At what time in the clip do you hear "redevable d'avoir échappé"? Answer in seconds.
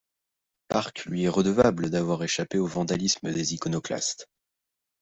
1.29-2.57